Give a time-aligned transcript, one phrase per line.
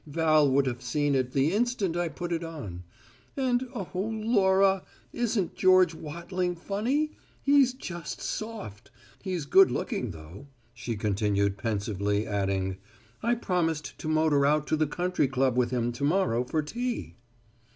[0.07, 2.83] Val would have seen it the instant I put it on.
[3.37, 4.81] And, oh, Laura!
[5.13, 7.11] isn't George Wattling funny?
[7.43, 8.89] He's just soft!
[9.21, 12.77] He's good looking though," she continued pensively, adding,
[13.21, 17.13] "I promised to motor out to the Country Club with him to morrow for tea."